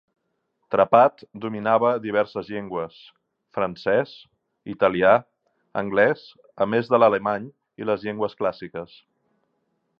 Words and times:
Trepat 0.75 1.19
dominava 1.43 1.91
diverses 2.05 2.49
llengües: 2.53 2.97
francès, 3.57 4.15
italià, 4.75 5.13
anglès, 5.85 6.27
a 6.67 6.71
més 6.75 6.93
de 6.95 7.01
l'alemany 7.03 7.49
i 7.83 7.91
les 7.91 8.09
llengües 8.11 8.39
clàssiques. 8.41 9.01